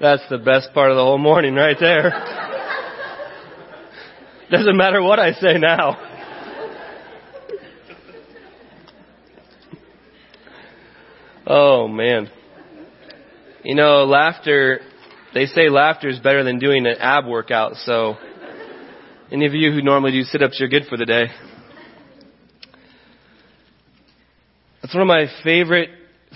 [0.00, 2.10] That's the best part of the whole morning right there.
[4.50, 5.96] Doesn't matter what I say now.
[11.46, 12.30] Oh man.
[13.64, 14.80] You know, laughter,
[15.34, 18.16] they say laughter is better than doing an ab workout, so
[19.32, 21.26] any of you who normally do sit-ups, you're good for the day.
[24.82, 25.90] It's one of my favorite,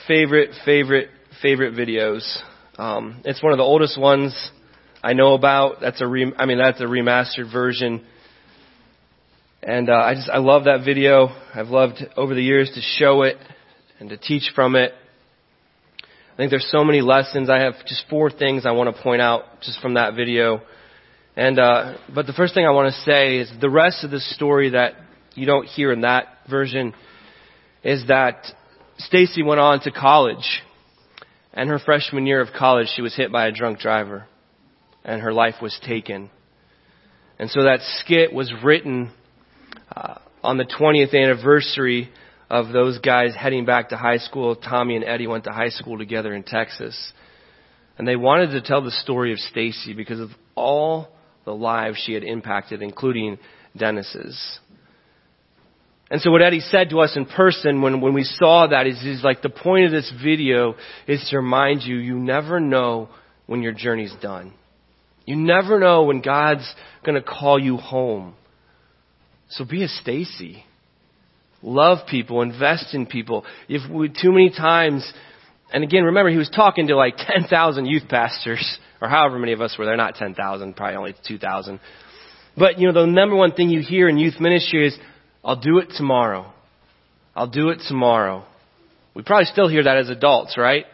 [0.09, 1.11] favorite, favorite,
[1.41, 2.43] favorite videos.
[2.79, 4.35] Um, it's one of the oldest ones
[5.03, 5.83] I know about.
[5.83, 8.03] That's a re- I mean that's a remastered version,
[9.63, 11.29] and uh, I just I love that video.
[11.55, 13.37] I've loved over the years to show it
[14.01, 14.93] and to teach from it.
[16.33, 17.51] I think there's so many lessons.
[17.51, 20.63] I have just four things I want to point out just from that video.
[21.37, 24.21] And uh, but the first thing I want to say is the rest of the
[24.21, 24.95] story that
[25.35, 26.95] you don't hear in that version
[27.85, 28.47] is that
[28.97, 30.63] Stacy went on to college
[31.55, 34.27] and her freshman year of college, she was hit by a drunk driver
[35.05, 36.31] and her life was taken.
[37.39, 39.11] And so that skit was written
[39.95, 42.11] uh, on the 20th anniversary
[42.49, 44.55] of those guys heading back to high school.
[44.57, 47.13] Tommy and Eddie went to high school together in Texas.
[47.99, 51.09] And they wanted to tell the story of Stacy because of all
[51.45, 53.39] the lives she had impacted, including
[53.77, 54.59] Dennis's.
[56.13, 59.03] And so what Eddie said to us in person when, when we saw that is,
[59.03, 60.75] is like the point of this video
[61.09, 63.09] is to remind you, you never know
[63.47, 64.53] when your journey's done.
[65.25, 66.71] You never know when God's
[67.03, 68.35] going to call you home.
[69.49, 70.65] So be a Stacy.
[71.63, 73.47] Love people, invest in people.
[73.67, 75.11] If we, too many times,
[75.73, 79.63] and again, remember he was talking to like 10,000 youth pastors, or however many of
[79.63, 81.81] us were there, not 10,000, probably only 2,000.
[82.55, 84.99] But you know, the number one thing you hear in youth ministry is,
[85.45, 86.53] I'll do it tomorrow.
[87.35, 88.45] I'll do it tomorrow.
[89.15, 90.87] We probably still hear that as adults, right?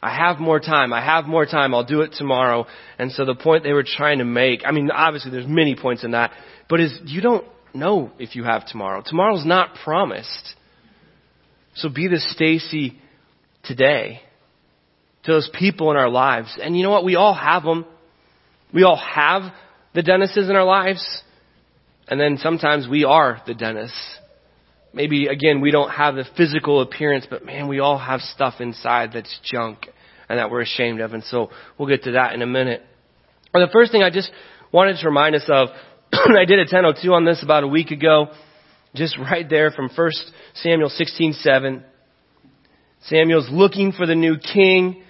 [0.00, 0.92] I have more time.
[0.92, 1.74] I have more time.
[1.74, 2.66] I'll do it tomorrow.
[2.98, 6.04] And so the point they were trying to make, I mean, obviously there's many points
[6.04, 6.30] in that,
[6.68, 9.02] but is you don't know if you have tomorrow.
[9.04, 10.54] Tomorrow's not promised.
[11.74, 12.98] So be the Stacy
[13.64, 14.20] today
[15.24, 16.56] to those people in our lives.
[16.62, 17.04] And you know what?
[17.04, 17.84] We all have them.
[18.72, 19.52] We all have
[19.94, 21.22] the Dennises in our lives.
[22.08, 23.92] And then sometimes we are the Dennis.
[24.92, 29.10] Maybe again, we don't have the physical appearance, but man, we all have stuff inside
[29.12, 29.86] that's junk
[30.28, 31.12] and that we're ashamed of.
[31.12, 32.82] And so we'll get to that in a minute.
[33.52, 34.30] The first thing I just
[34.72, 35.68] wanted to remind us of,
[36.12, 38.28] I did a 1002 on this about a week ago,
[38.94, 40.10] just right there from 1
[40.54, 41.82] Samuel 16:7.
[43.02, 45.02] Samuel's looking for the new king,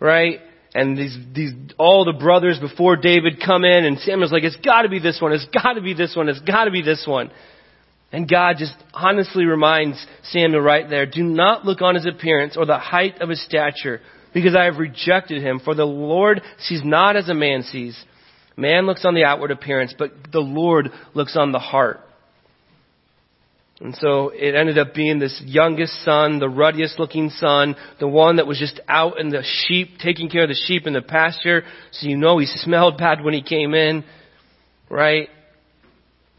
[0.00, 0.40] right?
[0.74, 4.88] And these, these, all the brothers before David come in and Samuel's like, it's gotta
[4.88, 7.30] be this one, it's gotta be this one, it's gotta be this one.
[8.12, 12.66] And God just honestly reminds Samuel right there, do not look on his appearance or
[12.66, 14.00] the height of his stature,
[14.32, 15.60] because I have rejected him.
[15.62, 18.02] For the Lord sees not as a man sees.
[18.56, 22.00] Man looks on the outward appearance, but the Lord looks on the heart.
[23.80, 28.36] And so it ended up being this youngest son, the ruddiest looking son, the one
[28.36, 31.62] that was just out in the sheep, taking care of the sheep in the pasture.
[31.92, 34.04] So you know he smelled bad when he came in,
[34.90, 35.28] right?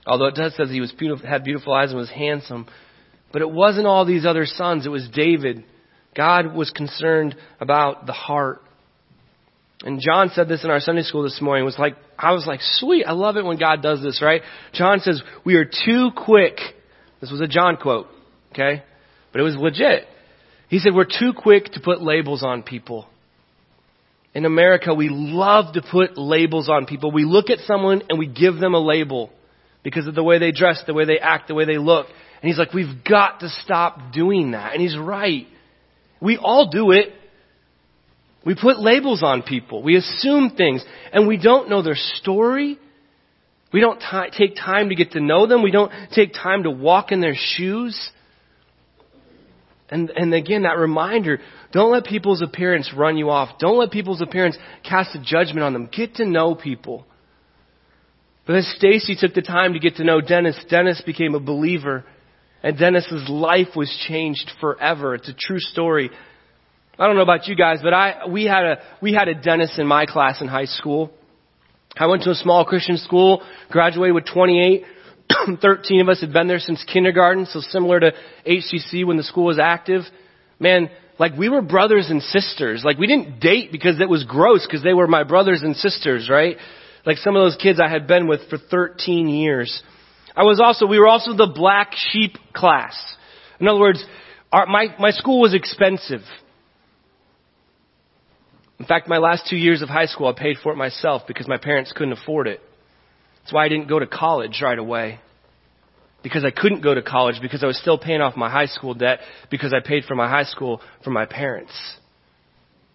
[0.06, 2.68] Although it does says he was beautiful, had beautiful eyes and was handsome.
[3.32, 5.64] But it wasn't all these other sons, it was David.
[6.16, 8.62] God was concerned about the heart.
[9.84, 11.64] And John said this in our Sunday school this morning.
[11.64, 14.42] Was like, I was like, sweet, I love it when God does this, right?
[14.74, 16.58] John says, we are too quick
[17.22, 18.08] this was a John quote,
[18.52, 18.84] okay?
[19.32, 20.06] But it was legit.
[20.70, 23.08] He said, We're too quick to put labels on people.
[24.34, 27.12] In America, we love to put labels on people.
[27.12, 29.32] We look at someone and we give them a label
[29.84, 32.08] because of the way they dress, the way they act, the way they look.
[32.42, 34.74] And he's like, We've got to stop doing that.
[34.74, 35.48] And he's right.
[36.22, 37.14] We all do it.
[38.46, 39.84] We put labels on people.
[39.84, 40.84] We assume things.
[41.12, 42.80] And we don't know their story.
[43.72, 45.62] We don't t- take time to get to know them.
[45.62, 48.10] We don't take time to walk in their shoes.
[49.90, 51.40] And, and again, that reminder,
[51.72, 53.60] don't let people's appearance run you off.
[53.60, 54.58] Don't let people's appearance
[54.88, 55.90] cast a judgment on them.
[55.92, 57.06] Get to know people.
[58.46, 62.06] But as Stacy took the time to get to know Dennis, Dennis became a believer.
[62.64, 65.16] And Dennis's life was changed forever.
[65.16, 66.10] It's a true story.
[66.98, 69.76] I don't know about you guys, but I, we had a, we had a Dennis
[69.78, 71.12] in my class in high school.
[72.00, 74.84] I went to a small Christian school, graduated with 28.
[75.62, 78.14] 13 of us had been there since kindergarten, so similar to
[78.48, 80.04] HCC when the school was active.
[80.60, 82.84] Man, like we were brothers and sisters.
[82.86, 86.30] Like we didn't date because it was gross because they were my brothers and sisters,
[86.30, 86.56] right?
[87.06, 89.84] Like some of those kids I had been with for 13 years.
[90.36, 92.96] I was also, we were also the black sheep class.
[93.60, 94.04] In other words,
[94.54, 96.22] our, my, my school was expensive.
[98.80, 101.48] In fact, my last two years of high school, I paid for it myself because
[101.48, 102.62] my parents couldn't afford it.
[103.42, 105.20] That's why I didn't go to college right away.
[106.24, 108.94] Because I couldn't go to college because I was still paying off my high school
[108.94, 111.74] debt because I paid for my high school from my parents.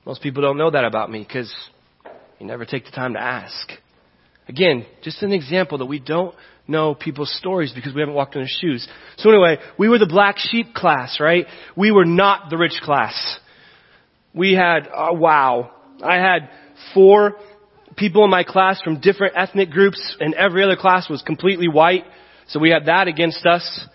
[0.04, 1.54] Most people don't know that about me because
[2.38, 3.70] you never take the time to ask.
[4.48, 6.34] Again, just an example that we don't
[6.68, 8.86] know people's stories because we haven't walked in their shoes.
[9.16, 11.46] So anyway, we were the black sheep class, right?
[11.76, 13.38] We were not the rich class.
[14.34, 15.70] We had, uh, wow,
[16.02, 16.50] I had
[16.92, 17.36] four
[17.96, 22.04] people in my class from different ethnic groups and every other class was completely white.
[22.48, 23.86] So we had that against us.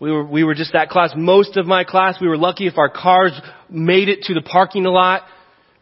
[0.00, 1.12] We were, we were just that class.
[1.16, 3.32] Most of my class, we were lucky if our cars
[3.70, 5.22] made it to the parking lot.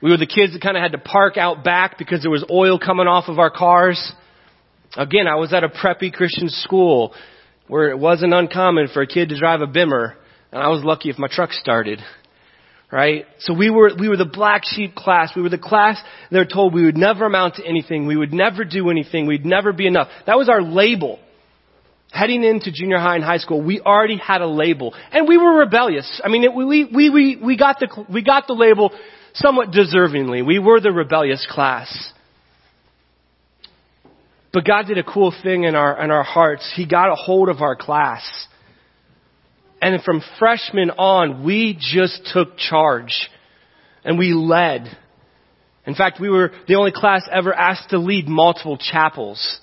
[0.03, 2.45] We were the kids that kind of had to park out back because there was
[2.51, 4.13] oil coming off of our cars.
[4.97, 7.15] Again, I was at a preppy Christian school
[7.69, 10.15] where it wasn't uncommon for a kid to drive a Bimmer,
[10.53, 12.01] and I was lucky if my truck started.
[12.91, 13.27] Right?
[13.41, 15.33] So we were, we were the black sheep class.
[15.35, 16.01] We were the class
[16.31, 18.07] they're told we would never amount to anything.
[18.07, 19.27] We would never do anything.
[19.27, 20.09] We'd never be enough.
[20.27, 21.19] That was our label.
[22.13, 24.95] Heading into junior high and high school, we already had a label.
[25.11, 26.21] And we were rebellious.
[26.25, 28.93] I mean, it, we, we, we, we got the, we got the label
[29.35, 30.47] somewhat deservingly.
[30.47, 32.13] We were the rebellious class.
[34.53, 36.73] But God did a cool thing in our, in our hearts.
[36.75, 38.46] He got a hold of our class.
[39.81, 43.29] And from freshman on, we just took charge.
[44.05, 44.87] And we led.
[45.87, 49.61] In fact, we were the only class ever asked to lead multiple chapels.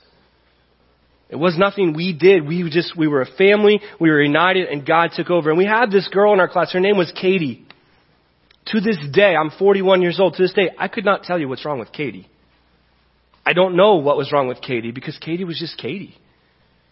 [1.30, 2.48] It was nothing we did.
[2.48, 3.82] We just, we were a family.
[4.00, 5.50] We were united and God took over.
[5.50, 6.72] And we had this girl in our class.
[6.72, 7.66] Her name was Katie.
[8.68, 10.36] To this day, I'm 41 years old.
[10.36, 12.30] To this day, I could not tell you what's wrong with Katie.
[13.46, 16.16] I don't know what was wrong with Katie because Katie was just Katie.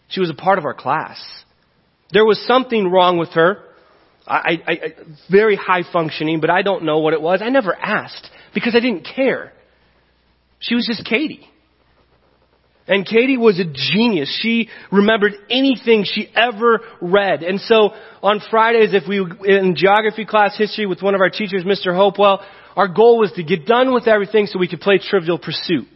[0.08, 1.18] She was a part of our class.
[2.12, 3.64] There was something wrong with her.
[4.26, 4.78] I, I, I,
[5.30, 7.40] very high functioning, but I don't know what it was.
[7.42, 9.52] I never asked because I didn't care.
[10.60, 11.48] She was just Katie.
[12.86, 14.40] And Katie was a genius.
[14.42, 17.42] She remembered anything she ever read.
[17.42, 17.90] And so
[18.22, 21.94] on Fridays, if we, in geography class history with one of our teachers, Mr.
[21.94, 22.44] Hopewell,
[22.74, 25.86] our goal was to get done with everything so we could play Trivial Pursuit.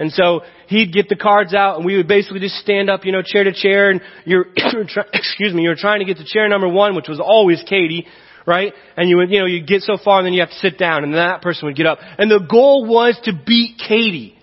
[0.00, 3.12] And so he'd get the cards out and we would basically just stand up, you
[3.12, 4.46] know, chair to chair and you're,
[5.12, 8.06] excuse me, you're trying to get to chair number one, which was always Katie,
[8.46, 8.72] right?
[8.96, 10.78] And you would, you know, you get so far and then you have to sit
[10.78, 11.98] down and then that person would get up.
[12.16, 14.38] And the goal was to beat Katie.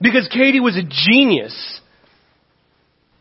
[0.00, 1.80] Because Katie was a genius.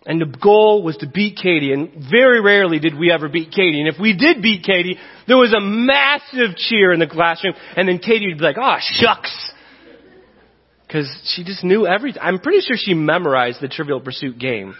[0.08, 1.74] And the goal was to beat Katie.
[1.74, 3.80] And very rarely did we ever beat Katie.
[3.80, 4.98] And if we did beat Katie,
[5.28, 7.54] there was a massive cheer in the classroom.
[7.78, 9.52] And then Katie would be like, oh, shucks.
[10.96, 12.22] Because she just knew everything.
[12.24, 14.76] I'm pretty sure she memorized the Trivial Pursuit game.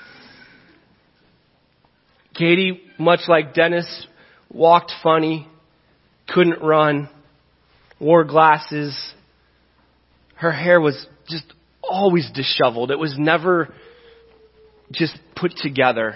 [2.34, 4.08] Katie, much like Dennis,
[4.50, 5.46] walked funny,
[6.30, 7.10] couldn't run,
[8.00, 8.98] wore glasses.
[10.36, 11.44] Her hair was just
[11.84, 12.92] always disheveled.
[12.92, 13.74] It was never
[14.94, 16.16] just put together.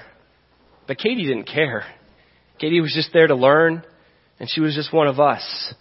[0.88, 1.84] But Katie didn't care.
[2.58, 3.84] Katie was just there to learn,
[4.40, 5.74] and she was just one of us.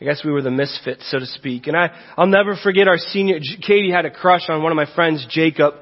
[0.00, 1.66] I guess we were the misfits, so to speak.
[1.66, 4.92] And I, I'll never forget our senior, Katie had a crush on one of my
[4.94, 5.74] friends, Jacob.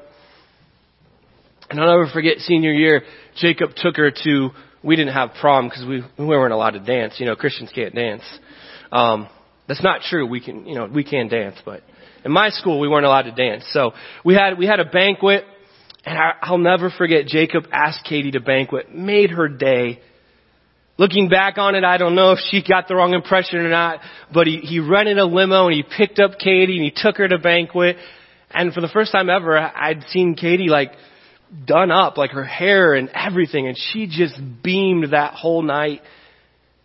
[1.71, 3.03] And I'll never forget senior year,
[3.37, 4.51] Jacob took her to,
[4.83, 7.15] we didn't have prom because we, we weren't allowed to dance.
[7.19, 8.23] You know, Christians can't dance.
[8.91, 9.29] Um,
[9.67, 10.27] that's not true.
[10.27, 11.83] We can, you know, we can dance, but
[12.25, 13.65] in my school, we weren't allowed to dance.
[13.73, 13.93] So
[14.25, 15.45] we had, we had a banquet,
[16.05, 20.01] and I, I'll never forget Jacob asked Katie to banquet, made her day.
[20.99, 24.01] Looking back on it, I don't know if she got the wrong impression or not,
[24.33, 27.27] but he, he rented a limo and he picked up Katie and he took her
[27.27, 27.97] to banquet.
[28.51, 30.93] And for the first time ever, I'd seen Katie like
[31.65, 36.03] done up, like her hair and everything, and she just beamed that whole night.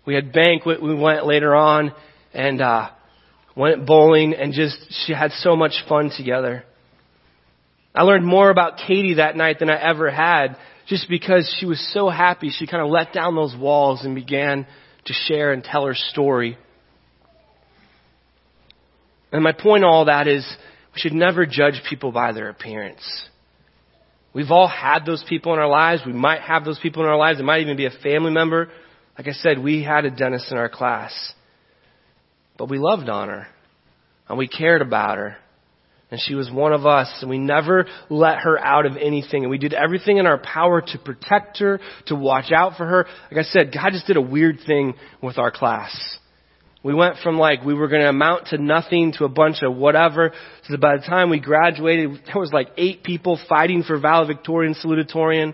[0.05, 1.93] We had banquet, we went later on,
[2.33, 2.89] and uh
[3.57, 6.63] went bowling, and just, she had so much fun together.
[7.95, 11.79] I learned more about Katie that night than I ever had just because she was
[11.93, 12.49] so happy.
[12.49, 14.65] She kind of let down those walls and began
[15.05, 16.57] to share and tell her story.
[19.31, 20.45] And my point in all that is
[20.93, 23.03] we should never judge people by their appearance.
[24.33, 26.03] We've all had those people in our lives.
[26.05, 27.39] We might have those people in our lives.
[27.39, 28.69] It might even be a family member.
[29.17, 31.11] Like I said, we had a Dennis in our class.
[32.57, 33.47] But we loved on her.
[34.29, 35.37] And we cared about her.
[36.09, 37.09] And she was one of us.
[37.21, 39.43] And we never let her out of anything.
[39.43, 43.07] And we did everything in our power to protect her, to watch out for her.
[43.31, 46.17] Like I said, God just did a weird thing with our class.
[46.83, 49.75] We went from like we were going to amount to nothing to a bunch of
[49.75, 50.31] whatever.
[50.69, 55.53] So by the time we graduated, there was like eight people fighting for valedictorian, salutatorian.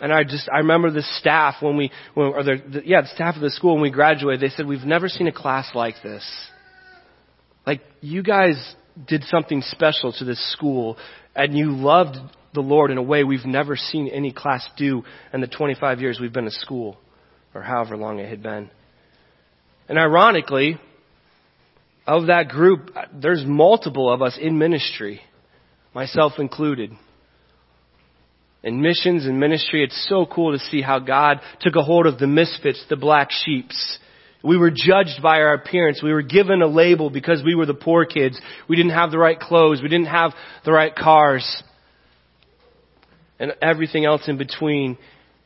[0.00, 3.08] And I just, I remember the staff when we, when, or the, the, yeah, the
[3.08, 5.96] staff of the school when we graduated, they said, we've never seen a class like
[6.02, 6.24] this.
[7.66, 8.56] Like, you guys
[9.06, 10.96] did something special to this school
[11.34, 12.16] and you loved
[12.54, 16.18] the Lord in a way we've never seen any class do in the 25 years
[16.20, 16.96] we've been at school
[17.54, 18.70] or however long it had been.
[19.88, 20.78] And ironically,
[22.06, 25.20] of that group, there's multiple of us in ministry,
[25.94, 26.92] myself included.
[28.62, 32.18] In missions and ministry, it's so cool to see how God took a hold of
[32.18, 33.98] the misfits, the black sheeps.
[34.42, 36.02] We were judged by our appearance.
[36.02, 38.40] We were given a label because we were the poor kids.
[38.68, 39.82] We didn't have the right clothes.
[39.82, 40.32] We didn't have
[40.64, 41.62] the right cars.
[43.38, 44.96] And everything else in between.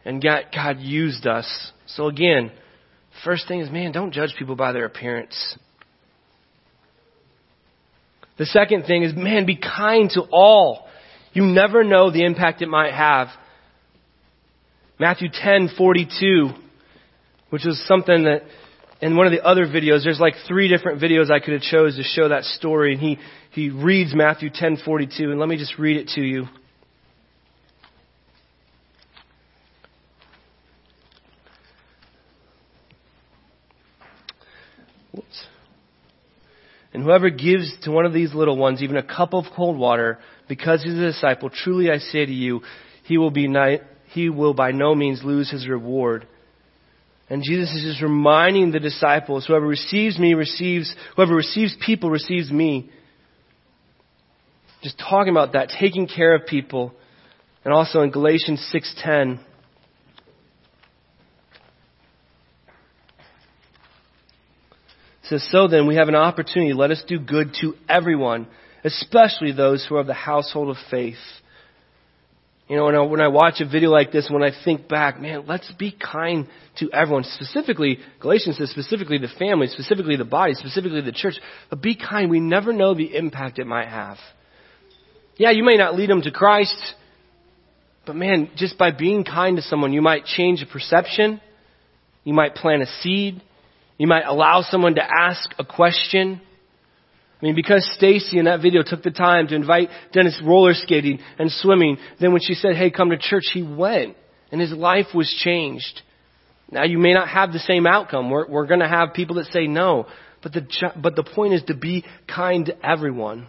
[0.05, 1.73] And God, used us.
[1.87, 2.53] So again,
[3.25, 5.59] first thing is, man, don't judge people by their appearance.
[8.37, 10.87] The second thing is, man, be kind to all.
[11.33, 13.29] You never know the impact it might have.
[14.99, 16.55] Matthew 10:42,
[17.51, 18.43] which is something that
[19.05, 21.97] in one of the other videos, there's like three different videos I could have chose
[21.97, 23.19] to show that story, and he
[23.51, 26.47] he reads Matthew 10:42, and let me just read it to you.
[35.13, 35.47] Whoops.
[36.95, 40.19] And whoever gives to one of these little ones even a cup of cold water,
[40.49, 42.63] because he's a disciple, truly I say to you,
[43.03, 43.81] he will be ni-
[44.15, 46.27] he will by no means lose his reward.
[47.31, 52.51] And Jesus is just reminding the disciples, whoever receives me receives, whoever receives people receives
[52.51, 52.91] me.
[54.83, 56.93] Just talking about that, taking care of people.
[57.65, 59.41] And also in Galatians 6:10,
[65.23, 66.73] says, So then we have an opportunity.
[66.73, 68.47] Let us do good to everyone,
[68.85, 71.17] especially those who are of the household of faith.
[72.69, 75.21] You know, when I, when I watch a video like this, when I think back,
[75.21, 77.25] man, let's be kind to everyone.
[77.25, 81.35] Specifically, Galatians says specifically the family, specifically the body, specifically the church.
[81.69, 82.31] But be kind.
[82.31, 84.17] We never know the impact it might have.
[85.37, 86.95] Yeah, you may not lead them to Christ,
[88.07, 91.41] but man, just by being kind to someone, you might change a perception.
[92.23, 93.43] You might plant a seed.
[93.99, 96.41] You might allow someone to ask a question.
[97.45, 101.19] I mean, because Stacy in that video took the time to invite Dennis roller skating
[101.39, 104.17] and swimming, then when she said, hey, come to church, he went.
[104.51, 106.01] And his life was changed.
[106.71, 108.31] Now you may not have the same outcome.
[108.31, 110.07] We're, we're going to have people that say no.
[110.43, 113.47] But the, but the point is to be kind to everyone.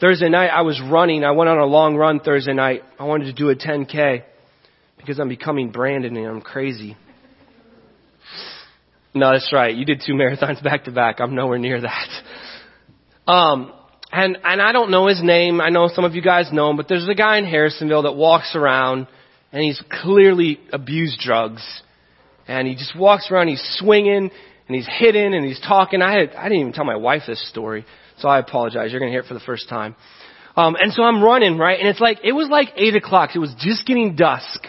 [0.00, 1.24] Thursday night I was running.
[1.24, 2.84] I went on a long run Thursday night.
[2.96, 4.22] I wanted to do a 10K
[4.98, 6.96] because I'm becoming Brandon and I'm crazy.
[9.14, 9.74] No, that's right.
[9.74, 11.18] You did two marathons back to back.
[11.18, 12.19] I'm nowhere near that.
[13.30, 13.72] Um,
[14.10, 15.60] and and I don't know his name.
[15.60, 18.16] I know some of you guys know him, but there's a guy in Harrisonville that
[18.16, 19.06] walks around
[19.52, 21.62] and he's clearly abused drugs,
[22.48, 23.46] and he just walks around.
[23.46, 24.30] He's swinging
[24.66, 26.02] and he's hitting and he's talking.
[26.02, 27.86] I had I didn't even tell my wife this story,
[28.18, 28.90] so I apologize.
[28.90, 29.94] You're gonna hear it for the first time.
[30.56, 33.30] Um, and so I'm running right, and it's like it was like eight o'clock.
[33.36, 34.66] It was just getting dusk,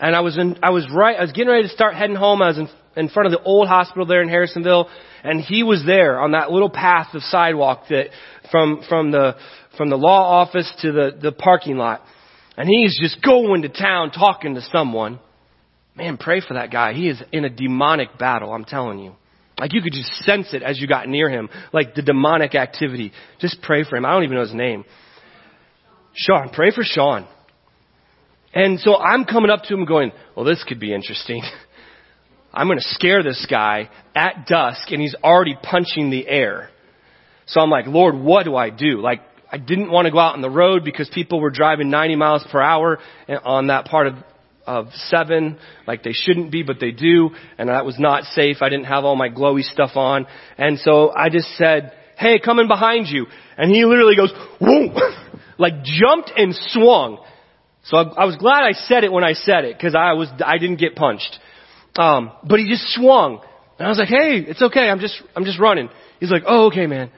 [0.00, 1.16] and I was in I was right.
[1.16, 2.42] I was getting ready to start heading home.
[2.42, 4.88] I was in in front of the old hospital there in Harrisonville,
[5.22, 8.08] and he was there on that little path of sidewalk that
[8.50, 9.36] from from the
[9.76, 12.02] from the law office to the the parking lot,
[12.56, 15.20] and he's just going to town talking to someone.
[15.94, 16.94] Man, pray for that guy.
[16.94, 18.52] He is in a demonic battle.
[18.52, 19.14] I'm telling you.
[19.58, 23.12] Like you could just sense it as you got near him, like the demonic activity.
[23.38, 24.04] Just pray for him.
[24.04, 24.84] I don't even know his name.
[26.14, 27.28] Sean, pray for Sean.
[28.54, 31.42] And so I'm coming up to him going, well, this could be interesting.
[32.52, 36.70] I'm going to scare this guy at dusk and he's already punching the air.
[37.46, 39.00] So I'm like, Lord, what do I do?
[39.00, 42.16] Like, I didn't want to go out on the road because people were driving 90
[42.16, 42.98] miles per hour
[43.44, 44.14] on that part of,
[44.66, 47.30] of seven, like they shouldn't be, but they do.
[47.58, 48.58] And that was not safe.
[48.60, 50.26] I didn't have all my glowy stuff on.
[50.56, 53.26] And so I just said, hey, coming behind you.
[53.58, 54.94] And he literally goes, whoa,
[55.58, 57.22] like jumped and swung.
[57.84, 60.28] So I, I was glad I said it when I said it because I was,
[60.44, 61.38] I didn't get punched.
[61.96, 63.40] Um, but he just swung.
[63.78, 64.88] And I was like, hey, it's okay.
[64.88, 65.88] I'm just, I'm just running.
[66.20, 67.10] He's like, oh, okay, man.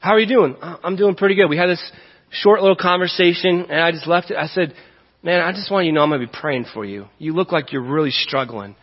[0.00, 0.56] How are you doing?
[0.60, 1.48] I'm doing pretty good.
[1.48, 1.92] We had this
[2.30, 4.36] short little conversation and I just left it.
[4.36, 4.74] I said,
[5.22, 7.06] man, I just want you to know I'm going to be praying for you.
[7.18, 8.76] You look like you're really struggling.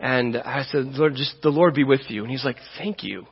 [0.00, 2.22] And I said, Lord, just the Lord be with you.
[2.22, 3.26] And he's like, thank you.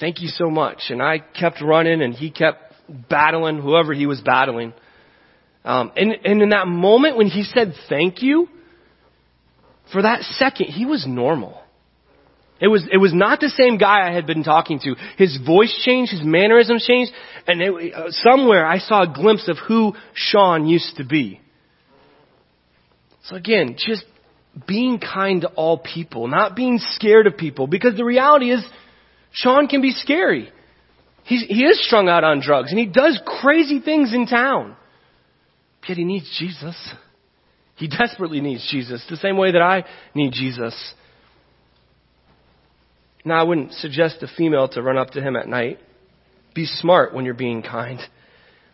[0.00, 0.84] Thank you so much.
[0.90, 4.72] And I kept running and he kept battling whoever he was battling.
[5.64, 8.48] Um, and, and in that moment when he said thank you,
[9.92, 11.60] for that second, he was normal.
[12.60, 14.96] It was, it was not the same guy I had been talking to.
[15.16, 17.12] His voice changed, his mannerisms changed,
[17.46, 21.40] and it, uh, somewhere I saw a glimpse of who Sean used to be.
[23.24, 24.04] So again, just
[24.66, 28.64] being kind to all people, not being scared of people, because the reality is,
[29.30, 30.50] Sean can be scary.
[31.24, 34.74] He's, he is strung out on drugs, and he does crazy things in town.
[35.86, 36.76] Yet he needs Jesus.
[37.78, 40.74] He desperately needs Jesus, the same way that I need Jesus.
[43.24, 45.78] Now, I wouldn't suggest a female to run up to him at night.
[46.54, 48.00] Be smart when you're being kind.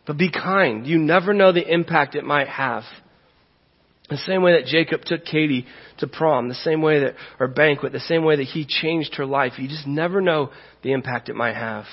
[0.07, 0.87] But be kind.
[0.87, 2.85] You never know the impact it might have.
[4.09, 5.67] The same way that Jacob took Katie
[5.99, 9.27] to prom, the same way that, or banquet, the same way that he changed her
[9.27, 9.55] life.
[9.59, 10.51] You just never know
[10.83, 11.85] the impact it might have.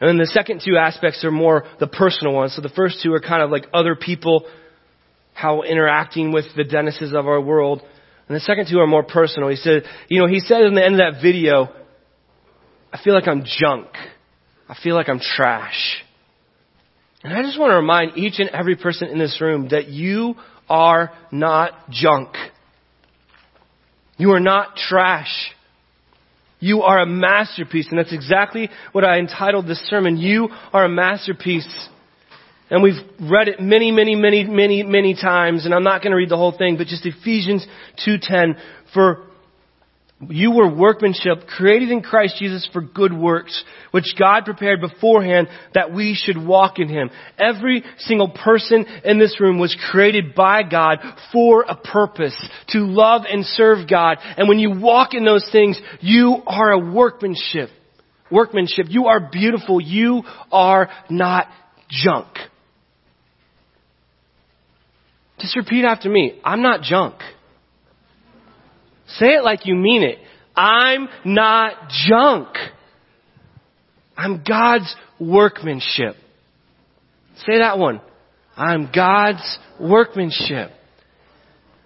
[0.00, 2.54] And then the second two aspects are more the personal ones.
[2.54, 4.46] So the first two are kind of like other people,
[5.34, 7.82] how interacting with the Dennises of our world.
[8.28, 9.48] And the second two are more personal.
[9.48, 11.68] He said, you know, he said in the end of that video,
[12.92, 13.88] I feel like I'm junk.
[14.68, 16.04] I feel like I'm trash.
[17.24, 20.36] And I just want to remind each and every person in this room that you
[20.68, 22.28] are not junk.
[24.16, 25.52] You are not trash.
[26.60, 27.88] You are a masterpiece.
[27.90, 30.16] And that's exactly what I entitled this sermon.
[30.16, 31.68] You are a masterpiece.
[32.70, 35.64] And we've read it many, many, many, many, many times.
[35.64, 37.66] And I'm not going to read the whole thing, but just Ephesians
[38.06, 38.58] 2.10.
[38.92, 39.27] For
[40.20, 45.92] you were workmanship created in Christ Jesus for good works, which God prepared beforehand that
[45.92, 47.10] we should walk in Him.
[47.38, 50.98] Every single person in this room was created by God
[51.32, 52.36] for a purpose,
[52.70, 54.18] to love and serve God.
[54.36, 57.70] And when you walk in those things, you are a workmanship.
[58.28, 58.86] Workmanship.
[58.88, 59.80] You are beautiful.
[59.80, 61.46] You are not
[61.88, 62.26] junk.
[65.38, 66.40] Just repeat after me.
[66.44, 67.14] I'm not junk.
[69.16, 70.18] Say it like you mean it.
[70.56, 72.48] I'm not junk.
[74.16, 76.16] I'm God's workmanship.
[77.46, 78.00] Say that one.
[78.56, 80.72] I'm God's workmanship.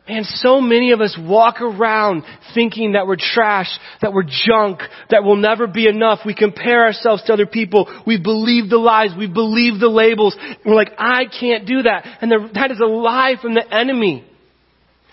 [0.09, 2.25] And so many of us walk around
[2.55, 3.69] thinking that we're trash,
[4.01, 6.21] that we're junk, that we'll never be enough.
[6.27, 7.87] We compare ourselves to other people.
[8.05, 9.11] We believe the lies.
[9.17, 10.37] We believe the labels.
[10.67, 12.19] we're like, I can't do that.
[12.21, 14.27] And that is a lie from the enemy.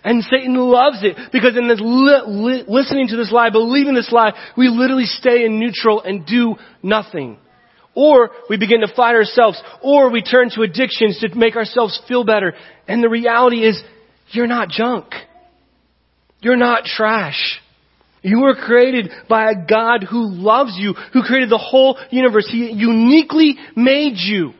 [0.03, 4.11] And Satan loves it because in this li- li- listening to this lie, believing this
[4.11, 7.37] lie, we literally stay in neutral and do nothing.
[7.95, 12.23] Or we begin to fight ourselves, or we turn to addictions to make ourselves feel
[12.23, 12.53] better.
[12.87, 13.81] And the reality is,
[14.29, 15.07] you're not junk.
[16.39, 17.59] You're not trash.
[18.21, 22.47] You were created by a God who loves you, who created the whole universe.
[22.49, 24.53] He uniquely made you.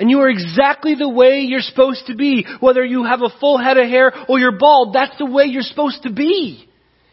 [0.00, 2.46] And you are exactly the way you're supposed to be.
[2.58, 5.60] Whether you have a full head of hair or you're bald, that's the way you're
[5.60, 6.66] supposed to be.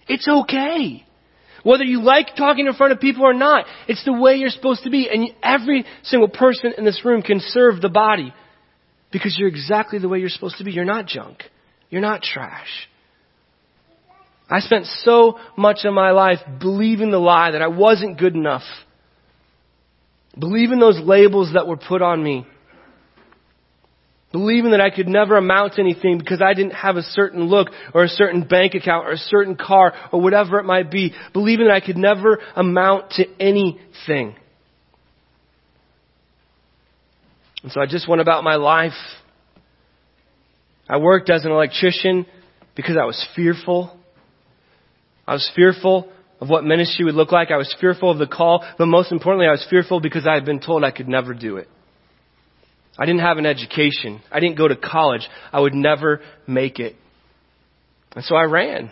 [0.07, 1.05] It's okay.
[1.63, 4.85] Whether you like talking in front of people or not, it's the way you're supposed
[4.85, 5.09] to be.
[5.09, 8.33] And every single person in this room can serve the body
[9.11, 10.71] because you're exactly the way you're supposed to be.
[10.71, 11.43] You're not junk.
[11.89, 12.87] You're not trash.
[14.49, 18.63] I spent so much of my life believing the lie that I wasn't good enough.
[20.39, 22.47] Believing those labels that were put on me
[24.31, 27.69] believing that I could never amount to anything because I didn't have a certain look
[27.93, 31.67] or a certain bank account or a certain car or whatever it might be, believing
[31.67, 34.35] that I could never amount to anything.
[37.63, 38.93] And so I just went about my life.
[40.89, 42.25] I worked as an electrician
[42.75, 43.97] because I was fearful.
[45.25, 46.09] I was fearful
[46.39, 47.49] of what ministry would look like.
[47.51, 50.45] I was fearful of the call, but most importantly, I was fearful because I had
[50.45, 51.67] been told I could never do it.
[52.97, 54.21] I didn't have an education.
[54.31, 55.27] I didn't go to college.
[55.53, 56.95] I would never make it.
[58.15, 58.91] And so I ran.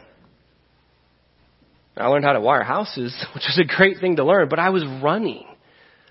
[1.97, 4.69] I learned how to wire houses, which was a great thing to learn, but I
[4.69, 5.45] was running.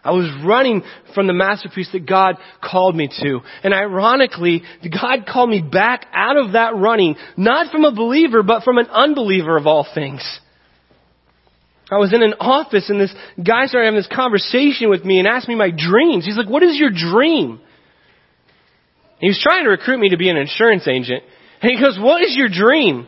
[0.03, 0.83] I was running
[1.15, 3.41] from the masterpiece that God called me to.
[3.63, 8.65] And ironically, God called me back out of that running, not from a believer, but
[8.65, 10.21] from an unbeliever of all things.
[11.91, 15.29] I was in an office and this guy started having this conversation with me and
[15.29, 16.27] asked me my dreams.
[16.27, 17.61] He's like, what is your dream?
[19.25, 21.23] He was trying to recruit me to be an insurance agent.
[21.63, 23.07] And he goes, what is your dream?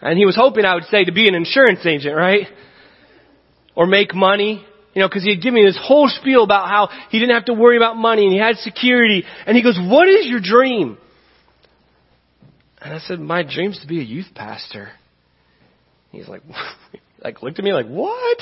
[0.00, 2.46] And he was hoping I would say to be an insurance agent, right?
[3.74, 4.64] Or make money.
[4.94, 7.52] You know, cause he'd give me this whole spiel about how he didn't have to
[7.52, 9.24] worry about money and he had security.
[9.44, 10.98] And he goes, what is your dream?
[12.80, 14.92] And I said, my dream's to be a youth pastor.
[16.12, 16.42] He's like,
[17.24, 18.38] like looked at me like, what?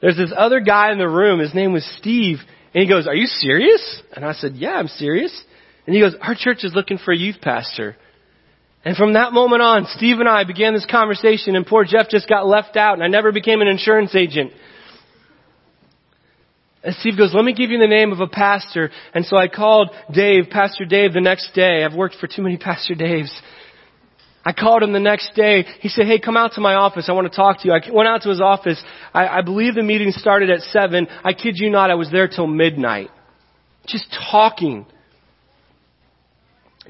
[0.00, 1.38] There's this other guy in the room.
[1.38, 2.38] His name was Steve.
[2.74, 4.02] And he goes, Are you serious?
[4.12, 5.42] And I said, Yeah, I'm serious.
[5.86, 7.96] And he goes, Our church is looking for a youth pastor.
[8.84, 12.28] And from that moment on, Steve and I began this conversation and poor Jeff just
[12.28, 14.52] got left out and I never became an insurance agent.
[16.84, 18.90] And Steve goes, let me give you the name of a pastor.
[19.14, 21.84] And so I called Dave, Pastor Dave, the next day.
[21.84, 23.30] I've worked for too many Pastor Daves.
[24.44, 25.64] I called him the next day.
[25.80, 27.08] He said, hey, come out to my office.
[27.08, 27.72] I want to talk to you.
[27.72, 28.82] I went out to his office.
[29.14, 31.06] I, I believe the meeting started at 7.
[31.22, 33.10] I kid you not, I was there till midnight.
[33.86, 34.86] Just talking.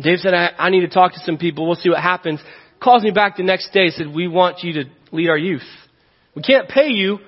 [0.01, 1.67] Dave said, I, I need to talk to some people.
[1.67, 2.41] We'll see what happens.
[2.83, 3.91] Calls me back the next day.
[3.91, 5.63] Said, we want you to lead our youth.
[6.35, 7.19] We can't pay you,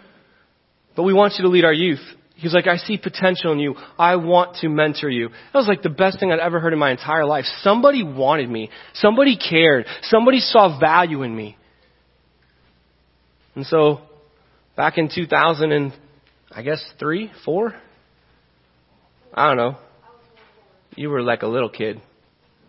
[0.97, 2.01] but we want you to lead our youth.
[2.45, 3.75] He's like, I see potential in you.
[3.99, 5.29] I want to mentor you.
[5.29, 7.47] That was like the best thing I'd ever heard in my entire life.
[7.63, 8.69] Somebody wanted me.
[8.93, 9.87] Somebody cared.
[10.03, 11.57] Somebody saw value in me.
[13.55, 14.01] And so,
[14.77, 15.93] back in 2000 and,
[16.51, 17.75] I guess, three, four?
[19.33, 19.79] I don't know.
[20.97, 22.01] You were like a little kid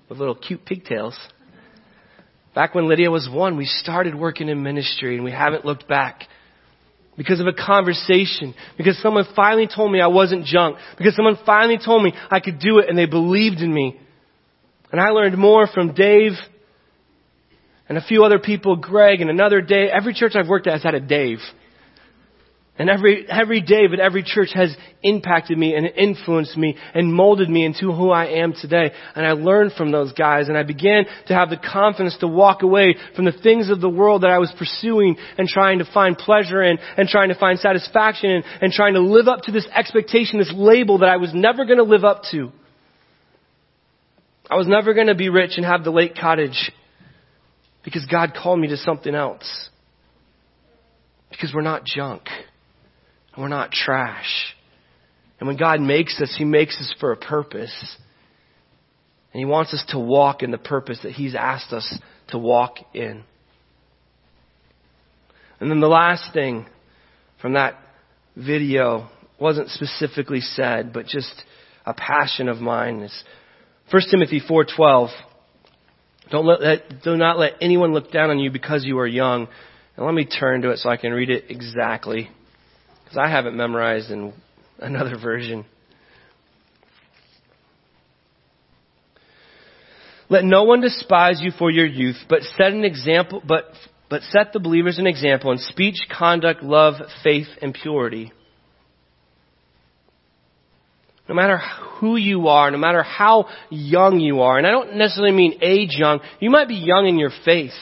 [0.08, 1.20] with little cute pigtails.
[2.56, 6.30] Back when Lydia was one, we started working in ministry and we haven't looked back
[7.17, 11.78] because of a conversation, because someone finally told me I wasn't junk, because someone finally
[11.84, 13.99] told me I could do it and they believed in me.
[14.91, 16.34] And I learned more from Dave
[17.88, 19.89] and a few other people, Greg and another Dave.
[19.91, 21.39] Every church I've worked at has had a Dave.
[22.78, 27.50] And every, every day at every church has impacted me and influenced me and molded
[27.50, 28.92] me into who I am today.
[29.16, 32.64] And I learned from those guys and I began to have the confidence to walk
[32.64, 36.18] away from the things of the world that I was pursuing and trying to find
[36.18, 39.68] pleasure in and trying to find satisfaction in and trying to live up to this
[39.74, 42.52] expectation, this label that I was never going to live up to.
[44.50, 46.72] I was never going to be rich and have the lake cottage
[47.86, 49.70] because God called me to something else.
[51.32, 52.24] Because we're not junk.
[53.36, 54.56] And we're not trash.
[55.39, 57.98] And when God makes us, He makes us for a purpose.
[59.34, 62.78] And He wants us to walk in the purpose that He's asked us to walk
[62.93, 63.24] in.
[65.60, 66.65] And then the last thing
[67.41, 67.78] from that
[68.36, 71.43] video wasn't specifically said, but just
[71.86, 73.24] a passion of mine is
[73.91, 75.10] 1 Timothy 4:12.
[76.32, 79.48] Don't let, do not let anyone look down on you because you are young.
[79.95, 82.30] And let me turn to it so I can read it exactly
[83.06, 84.34] because I haven't memorized in
[84.80, 85.65] another version.
[90.28, 93.65] Let no one despise you for your youth, but set an example, but,
[94.10, 98.34] but set the believers an example in speech, conduct, love, faith, and purity.
[101.30, 101.58] No matter
[102.00, 105.96] who you are, no matter how young you are, and I don't necessarily mean age
[105.96, 107.74] young, you might be young in your faith.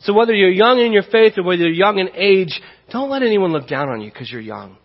[0.00, 3.22] So whether you're young in your faith or whether you're young in age, don't let
[3.22, 4.76] anyone look down on you because you're young.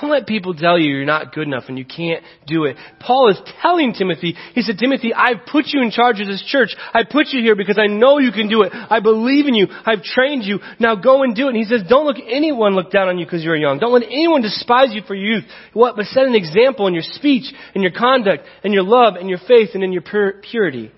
[0.00, 2.76] Don't let people tell you you're not good enough and you can't do it.
[3.00, 6.76] Paul is telling Timothy, he said, Timothy, I've put you in charge of this church.
[6.92, 8.72] I put you here because I know you can do it.
[8.74, 9.68] I believe in you.
[9.70, 10.58] I've trained you.
[10.78, 11.54] Now go and do it.
[11.54, 13.78] And he says, don't look anyone look down on you because you're young.
[13.78, 15.44] Don't let anyone despise you for your youth.
[15.72, 15.96] What?
[15.96, 19.40] But set an example in your speech, in your conduct, in your love, in your
[19.48, 20.92] faith, and in your purity.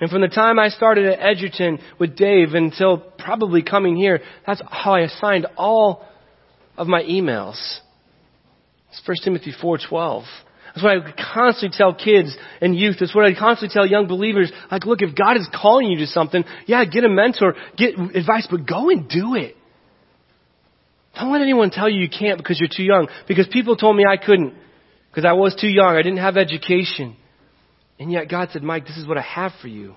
[0.00, 4.60] And from the time I started at Edgerton with Dave until probably coming here, that's
[4.68, 6.04] how I assigned all
[6.76, 7.78] of my emails.
[8.90, 10.24] It's 1 Timothy 4.12.
[10.74, 12.96] That's what I constantly tell kids and youth.
[12.98, 14.50] That's what I constantly tell young believers.
[14.72, 18.48] Like, look, if God is calling you to something, yeah, get a mentor, get advice,
[18.50, 19.56] but go and do it.
[21.14, 23.06] Don't let anyone tell you you can't because you're too young.
[23.28, 24.54] Because people told me I couldn't.
[25.10, 25.94] Because I was too young.
[25.94, 27.16] I didn't have education.
[27.98, 29.94] And yet God said, Mike, this is what I have for you.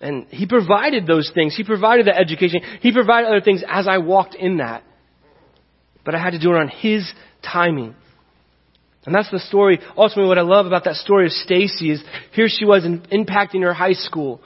[0.00, 1.56] And He provided those things.
[1.56, 2.60] He provided the education.
[2.80, 4.84] He provided other things as I walked in that.
[6.04, 7.10] But I had to do it on His
[7.42, 7.94] timing.
[9.04, 9.80] And that's the story.
[9.96, 13.62] Ultimately, what I love about that story of Stacy is here she was in, impacting
[13.62, 14.40] her high school,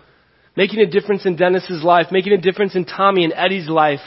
[0.55, 4.01] making a difference in Dennis's life, making a difference in Tommy and Eddie's life.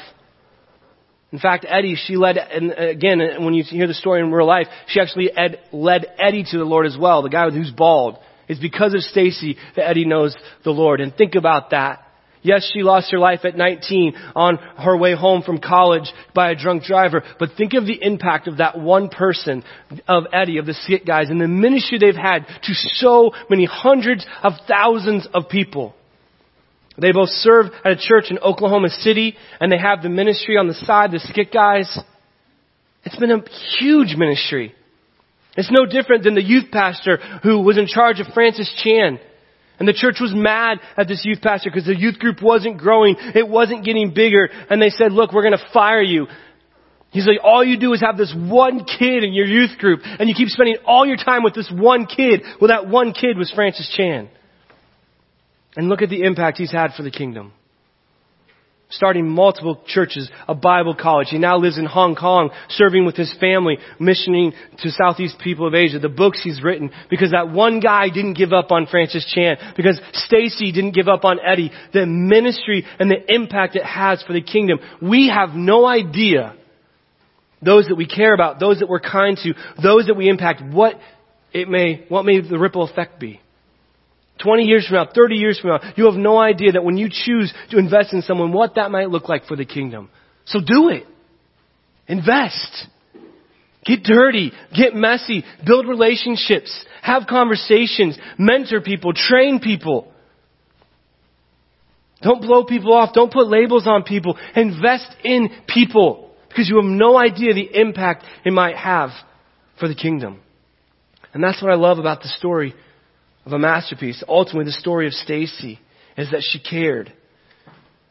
[1.33, 4.67] In fact, Eddie, she led, and again, when you hear the story in real life,
[4.87, 8.19] she actually ed, led Eddie to the Lord as well, the guy who's bald.
[8.47, 11.01] It's because of Stacy that Eddie knows the Lord.
[11.01, 12.05] And think about that.
[12.43, 16.55] Yes, she lost her life at 19 on her way home from college by a
[16.55, 19.63] drunk driver, but think of the impact of that one person,
[20.07, 24.23] of Eddie, of the Skit guys, and the ministry they've had to so many hundreds
[24.43, 25.95] of thousands of people.
[26.97, 30.67] They both serve at a church in Oklahoma City and they have the ministry on
[30.67, 31.99] the side, the skit guys.
[33.03, 33.43] It's been a
[33.79, 34.73] huge ministry.
[35.55, 39.19] It's no different than the youth pastor who was in charge of Francis Chan.
[39.79, 43.15] And the church was mad at this youth pastor because the youth group wasn't growing.
[43.19, 44.49] It wasn't getting bigger.
[44.69, 46.27] And they said, look, we're going to fire you.
[47.09, 50.27] He's like, all you do is have this one kid in your youth group and
[50.27, 52.41] you keep spending all your time with this one kid.
[52.59, 54.29] Well, that one kid was Francis Chan.
[55.75, 57.53] And look at the impact he's had for the kingdom.
[58.93, 61.27] starting multiple churches, a Bible college.
[61.29, 65.73] He now lives in Hong Kong, serving with his family, missioning to Southeast people of
[65.73, 65.99] Asia.
[65.99, 69.99] The books he's written, because that one guy didn't give up on Francis Chan, because
[70.13, 74.41] Stacy didn't give up on Eddie, the ministry and the impact it has for the
[74.41, 74.79] kingdom.
[75.01, 76.55] We have no idea
[77.61, 80.95] those that we care about, those that we're kind to, those that we impact, what
[81.53, 83.39] it may, what may the ripple effect be.
[84.41, 87.09] 20 years from now, 30 years from now, you have no idea that when you
[87.09, 90.09] choose to invest in someone, what that might look like for the kingdom.
[90.45, 91.05] So do it.
[92.07, 92.87] Invest.
[93.85, 94.51] Get dirty.
[94.75, 95.43] Get messy.
[95.65, 96.85] Build relationships.
[97.01, 98.17] Have conversations.
[98.37, 99.13] Mentor people.
[99.13, 100.11] Train people.
[102.21, 103.13] Don't blow people off.
[103.13, 104.37] Don't put labels on people.
[104.55, 109.09] Invest in people because you have no idea the impact it might have
[109.79, 110.39] for the kingdom.
[111.33, 112.73] And that's what I love about the story
[113.45, 114.23] of a masterpiece.
[114.27, 115.79] Ultimately, the story of Stacy
[116.17, 117.11] is that she cared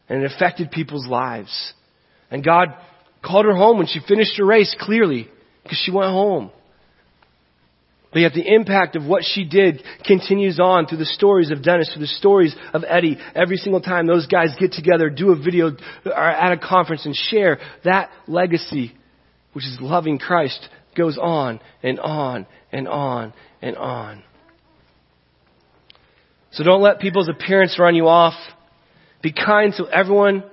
[0.09, 1.73] and it affected people's lives.
[2.29, 2.75] And God
[3.23, 5.29] called her home when she finished her race clearly
[5.63, 6.51] because she went home.
[8.11, 11.89] But yet the impact of what she did continues on through the stories of Dennis,
[11.91, 13.17] through the stories of Eddie.
[13.33, 15.71] Every single time those guys get together, do a video
[16.05, 18.93] or at a conference and share that legacy,
[19.53, 24.23] which is loving Christ, goes on and on and on and on.
[26.53, 28.35] So don't let people's appearance run you off.
[29.21, 30.43] Be kind to everyone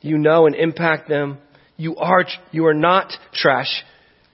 [0.00, 1.38] you know and impact them.
[1.76, 3.84] You are, you are not trash.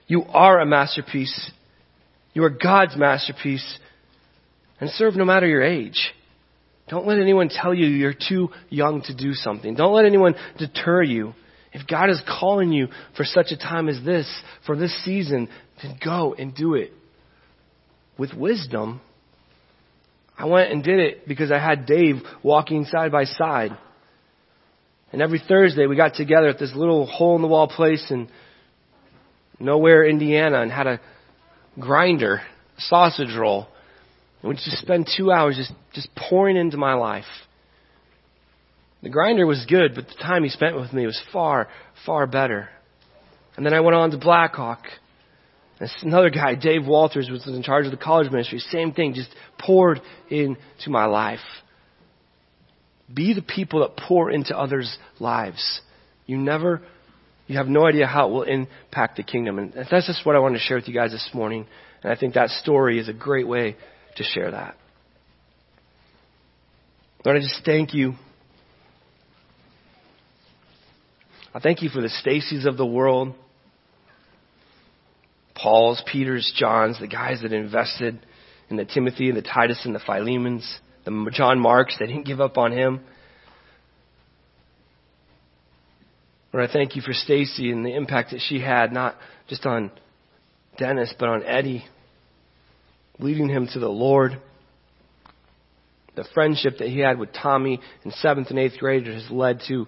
[0.07, 1.51] You are a masterpiece.
[2.33, 3.79] You are God's masterpiece.
[4.79, 6.11] And serve no matter your age.
[6.87, 9.75] Don't let anyone tell you you're too young to do something.
[9.75, 11.33] Don't let anyone deter you.
[11.71, 14.27] If God is calling you for such a time as this,
[14.65, 15.49] for this season,
[15.83, 16.91] then go and do it.
[18.17, 19.01] With wisdom,
[20.39, 23.77] I went and did it because I had Dave walking side by side.
[25.11, 28.29] And every Thursday we got together at this little hole in the wall place in
[29.59, 31.01] nowhere, Indiana, and had a
[31.77, 32.35] grinder,
[32.77, 33.67] a sausage roll.
[34.41, 37.25] And we'd just spend two hours just, just pouring into my life.
[39.03, 41.67] The grinder was good, but the time he spent with me was far,
[42.05, 42.69] far better.
[43.57, 44.83] And then I went on to Blackhawk.
[45.79, 48.59] This another guy, Dave Walters, was in charge of the college ministry.
[48.59, 51.39] Same thing, just poured into my life.
[53.13, 55.81] Be the people that pour into others' lives.
[56.25, 56.81] You never,
[57.47, 59.57] you have no idea how it will impact the kingdom.
[59.57, 61.65] And that's just what I wanted to share with you guys this morning.
[62.03, 63.77] And I think that story is a great way
[64.17, 64.75] to share that.
[67.25, 68.13] Lord, I just thank you.
[71.53, 73.33] I thank you for the Stacys of the world.
[75.61, 78.25] Paul's, Peter's, John's, the guys that invested
[78.69, 82.39] in the Timothy and the Titus and the Philemons, the John Marks, they didn't give
[82.39, 83.01] up on him.
[86.53, 89.15] Lord, I thank you for Stacy and the impact that she had, not
[89.47, 89.91] just on
[90.77, 91.85] Dennis, but on Eddie,
[93.19, 94.41] leading him to the Lord.
[96.15, 99.87] The friendship that he had with Tommy in seventh and eighth grade has led to,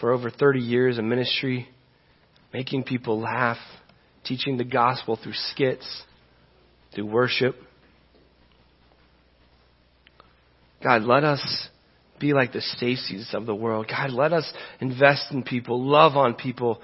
[0.00, 1.68] for over 30 years, a ministry,
[2.52, 3.58] making people laugh,
[4.24, 6.02] teaching the gospel through skits,
[6.94, 7.56] through worship.
[10.82, 11.68] God, let us
[12.18, 13.86] be like the Stacys of the world.
[13.88, 16.80] God, let us invest in people, love on people,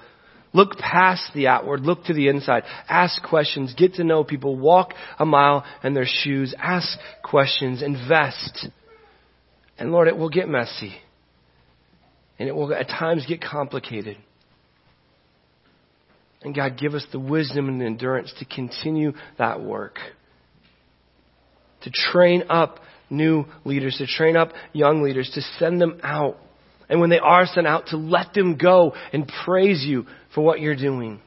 [0.53, 4.93] look past the outward, look to the inside, ask questions, get to know people, walk
[5.17, 8.67] a mile in their shoes, ask questions, invest.
[9.77, 10.95] And Lord, it will get messy.
[12.37, 14.17] And it will at times get complicated.
[16.41, 19.97] And God, give us the wisdom and the endurance to continue that work.
[21.81, 26.37] To train up new leaders, to train up young leaders, to send them out.
[26.87, 30.59] And when they are sent out, to let them go and praise you for what
[30.59, 31.19] you're doing.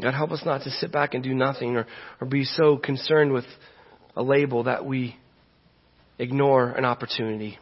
[0.00, 1.86] God, help us not to sit back and do nothing or,
[2.20, 3.46] or be so concerned with
[4.14, 5.16] a label that we
[6.18, 7.58] ignore an opportunity.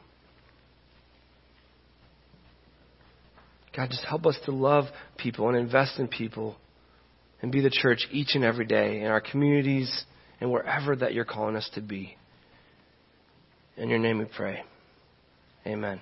[3.77, 4.87] God, just help us to love
[5.19, 6.57] people and invest in people
[7.43, 10.05] and be the church each and every day in our communities
[10.41, 12.17] and wherever that you're calling us to be.
[13.77, 14.65] In your name we pray.
[15.67, 16.01] Amen.